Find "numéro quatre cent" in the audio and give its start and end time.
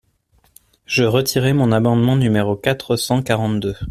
2.15-3.21